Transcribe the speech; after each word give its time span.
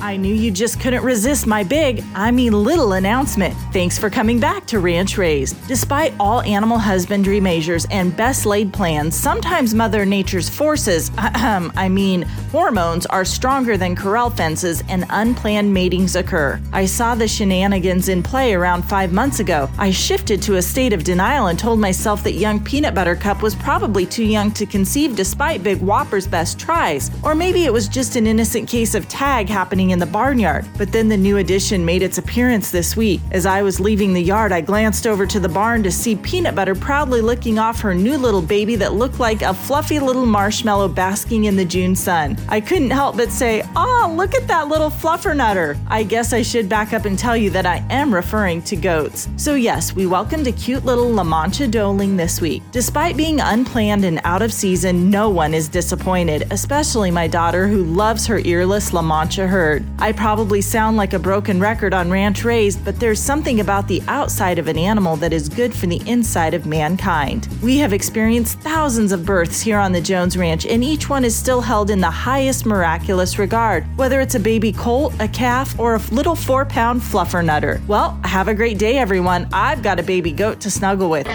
I 0.00 0.16
knew 0.16 0.32
you 0.32 0.52
just 0.52 0.80
couldn't 0.80 1.02
resist 1.02 1.46
my 1.46 1.64
big, 1.64 2.04
I 2.14 2.30
mean 2.30 2.52
little 2.52 2.92
announcement. 2.92 3.54
Thanks 3.72 3.98
for 3.98 4.08
coming 4.08 4.38
back 4.38 4.64
to 4.66 4.78
Ranch 4.78 5.18
Raised. 5.18 5.56
Despite 5.66 6.14
all 6.20 6.40
animal 6.42 6.78
husbandry 6.78 7.40
measures 7.40 7.84
and 7.90 8.16
best 8.16 8.46
laid 8.46 8.72
plans, 8.72 9.16
sometimes 9.16 9.74
Mother 9.74 10.06
Nature's 10.06 10.48
forces, 10.48 11.10
I 11.18 11.88
mean 11.88 12.22
hormones, 12.52 13.06
are 13.06 13.24
stronger 13.24 13.76
than 13.76 13.96
corral 13.96 14.30
fences 14.30 14.84
and 14.88 15.04
unplanned 15.10 15.74
matings 15.74 16.14
occur. 16.14 16.60
I 16.72 16.86
saw 16.86 17.16
the 17.16 17.26
shenanigans 17.26 18.08
in 18.08 18.22
play 18.22 18.54
around 18.54 18.82
five 18.82 19.12
months 19.12 19.40
ago. 19.40 19.68
I 19.78 19.90
shifted 19.90 20.40
to 20.42 20.56
a 20.56 20.62
state 20.62 20.92
of 20.92 21.02
denial 21.02 21.48
and 21.48 21.58
told 21.58 21.80
myself 21.80 22.22
that 22.22 22.34
young 22.34 22.62
Peanut 22.62 22.94
Butter 22.94 23.16
Cup 23.16 23.42
was 23.42 23.56
probably 23.56 24.06
too 24.06 24.24
young 24.24 24.52
to 24.52 24.64
conceive 24.64 25.16
despite 25.16 25.64
Big 25.64 25.80
Whopper's 25.80 26.26
best 26.28 26.58
tries. 26.58 27.10
Or 27.24 27.34
maybe 27.34 27.64
it 27.64 27.72
was 27.72 27.88
just 27.88 28.14
an 28.14 28.28
innocent 28.28 28.68
case 28.68 28.94
of 28.94 29.08
tag 29.08 29.48
happening 29.48 29.87
in 29.90 29.98
the 29.98 30.06
barnyard. 30.06 30.66
But 30.76 30.92
then 30.92 31.08
the 31.08 31.16
new 31.16 31.38
addition 31.38 31.84
made 31.84 32.02
its 32.02 32.18
appearance 32.18 32.70
this 32.70 32.96
week. 32.96 33.20
As 33.30 33.46
I 33.46 33.62
was 33.62 33.80
leaving 33.80 34.12
the 34.12 34.22
yard, 34.22 34.52
I 34.52 34.60
glanced 34.60 35.06
over 35.06 35.26
to 35.26 35.40
the 35.40 35.48
barn 35.48 35.82
to 35.82 35.90
see 35.90 36.16
Peanut 36.16 36.54
Butter 36.54 36.74
proudly 36.74 37.20
licking 37.20 37.58
off 37.58 37.80
her 37.80 37.94
new 37.94 38.16
little 38.16 38.42
baby 38.42 38.76
that 38.76 38.94
looked 38.94 39.20
like 39.20 39.42
a 39.42 39.54
fluffy 39.54 39.98
little 39.98 40.26
marshmallow 40.26 40.88
basking 40.88 41.44
in 41.44 41.56
the 41.56 41.64
June 41.64 41.94
sun. 41.94 42.36
I 42.48 42.60
couldn't 42.60 42.90
help 42.90 43.16
but 43.16 43.30
say, 43.30 43.62
Oh, 43.76 44.12
look 44.16 44.34
at 44.34 44.46
that 44.48 44.68
little 44.68 44.90
fluffernutter. 44.90 45.78
I 45.88 46.02
guess 46.02 46.32
I 46.32 46.42
should 46.42 46.68
back 46.68 46.92
up 46.92 47.04
and 47.04 47.18
tell 47.18 47.36
you 47.36 47.50
that 47.50 47.66
I 47.66 47.84
am 47.90 48.14
referring 48.14 48.62
to 48.62 48.76
goats. 48.76 49.28
So, 49.36 49.54
yes, 49.54 49.94
we 49.94 50.06
welcomed 50.06 50.46
a 50.46 50.52
cute 50.52 50.84
little 50.84 51.10
La 51.10 51.24
Mancha 51.24 51.68
doeling 51.68 52.16
this 52.16 52.40
week. 52.40 52.62
Despite 52.72 53.16
being 53.16 53.40
unplanned 53.40 54.04
and 54.04 54.20
out 54.24 54.42
of 54.42 54.52
season, 54.52 55.10
no 55.10 55.30
one 55.30 55.54
is 55.54 55.68
disappointed, 55.68 56.46
especially 56.50 57.10
my 57.10 57.26
daughter 57.26 57.66
who 57.68 57.84
loves 57.84 58.26
her 58.26 58.40
earless 58.44 58.92
La 58.92 59.02
Mancha 59.02 59.46
herd. 59.46 59.77
I 59.98 60.12
probably 60.12 60.60
sound 60.60 60.96
like 60.96 61.12
a 61.12 61.18
broken 61.18 61.60
record 61.60 61.92
on 61.94 62.10
Ranch 62.10 62.44
Raised, 62.44 62.84
but 62.84 62.98
there's 63.00 63.20
something 63.20 63.60
about 63.60 63.88
the 63.88 64.02
outside 64.08 64.58
of 64.58 64.68
an 64.68 64.78
animal 64.78 65.16
that 65.16 65.32
is 65.32 65.48
good 65.48 65.74
for 65.74 65.86
the 65.86 66.02
inside 66.08 66.54
of 66.54 66.66
mankind. 66.66 67.48
We 67.62 67.78
have 67.78 67.92
experienced 67.92 68.58
thousands 68.60 69.12
of 69.12 69.24
births 69.24 69.60
here 69.60 69.78
on 69.78 69.92
the 69.92 70.00
Jones 70.00 70.36
Ranch, 70.36 70.66
and 70.66 70.84
each 70.84 71.08
one 71.08 71.24
is 71.24 71.36
still 71.36 71.60
held 71.60 71.90
in 71.90 72.00
the 72.00 72.10
highest 72.10 72.66
miraculous 72.66 73.38
regard, 73.38 73.84
whether 73.96 74.20
it's 74.20 74.34
a 74.34 74.40
baby 74.40 74.72
colt, 74.72 75.14
a 75.20 75.28
calf, 75.28 75.78
or 75.78 75.96
a 75.96 76.02
little 76.10 76.34
four 76.34 76.64
pound 76.64 77.00
fluffer 77.00 77.44
nutter. 77.44 77.80
Well, 77.86 78.18
have 78.24 78.48
a 78.48 78.54
great 78.54 78.78
day, 78.78 78.98
everyone. 78.98 79.48
I've 79.52 79.82
got 79.82 79.98
a 79.98 80.02
baby 80.02 80.32
goat 80.32 80.60
to 80.60 80.70
snuggle 80.70 81.10
with. 81.10 81.26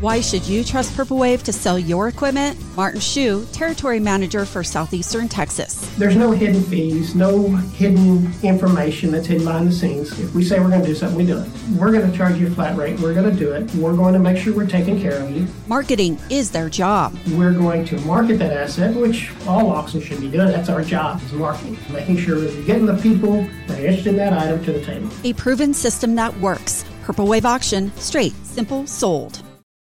Why 0.00 0.22
should 0.22 0.46
you 0.46 0.64
trust 0.64 0.96
Purple 0.96 1.18
Wave 1.18 1.42
to 1.42 1.52
sell 1.52 1.78
your 1.78 2.08
equipment? 2.08 2.58
Martin 2.74 3.00
Shu, 3.00 3.44
Territory 3.52 4.00
Manager 4.00 4.46
for 4.46 4.64
Southeastern 4.64 5.28
Texas. 5.28 5.86
There's 5.98 6.16
no 6.16 6.30
hidden 6.30 6.62
fees, 6.62 7.14
no 7.14 7.54
hidden 7.80 8.30
information 8.42 9.10
that's 9.10 9.26
hidden 9.26 9.42
behind 9.42 9.66
the 9.66 9.72
scenes. 9.72 10.12
If 10.20 10.34
we 10.34 10.44
say 10.44 10.60
we're 10.60 10.68
going 10.68 10.82
to 10.82 10.86
do 10.86 10.94
something, 10.94 11.16
we 11.16 11.24
do 11.24 11.38
it. 11.38 11.48
We're 11.78 11.90
going 11.90 12.10
to 12.10 12.14
charge 12.14 12.36
you 12.36 12.48
a 12.48 12.50
flat 12.50 12.76
rate. 12.76 13.00
We're 13.00 13.14
going 13.14 13.30
to 13.30 13.34
do 13.34 13.52
it. 13.52 13.74
We're 13.74 13.96
going 13.96 14.12
to 14.12 14.18
make 14.18 14.36
sure 14.36 14.54
we're 14.54 14.66
taking 14.66 15.00
care 15.00 15.18
of 15.18 15.30
you. 15.30 15.46
Marketing 15.66 16.18
is 16.28 16.50
their 16.50 16.68
job. 16.68 17.16
We're 17.32 17.54
going 17.54 17.86
to 17.86 17.98
market 18.00 18.38
that 18.40 18.54
asset, 18.54 18.94
which 18.94 19.32
all 19.46 19.70
auctions 19.70 20.04
should 20.04 20.20
be 20.20 20.30
doing. 20.30 20.48
That's 20.48 20.68
our 20.68 20.82
job, 20.82 21.22
is 21.22 21.32
marketing. 21.32 21.78
Making 21.90 22.18
sure 22.18 22.36
you're 22.36 22.64
getting 22.64 22.84
the 22.84 22.98
people 22.98 23.48
that 23.66 23.80
are 23.80 23.86
interested 23.86 24.10
in 24.10 24.16
that 24.16 24.34
item 24.34 24.62
to 24.66 24.72
the 24.72 24.84
table. 24.84 25.08
A 25.24 25.32
proven 25.32 25.72
system 25.72 26.14
that 26.16 26.38
works. 26.38 26.84
Purple 27.04 27.26
Wave 27.26 27.46
Auction, 27.46 27.90
straight, 27.96 28.34
simple, 28.44 28.86
sold. 28.86 29.40